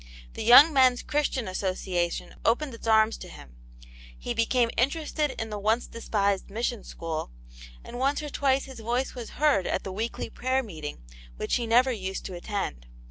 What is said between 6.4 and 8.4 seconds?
Mission School, and once or